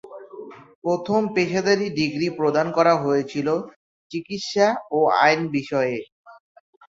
[0.83, 3.47] প্রথম পেশাদারী ডিগ্রি প্রদান করা হয়েছিল
[4.11, 5.97] চিকিৎসা ও আইন বিষয়ে।